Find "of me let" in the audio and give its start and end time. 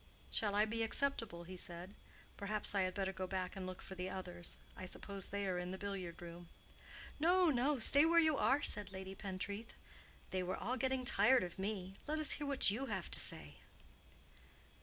11.43-12.17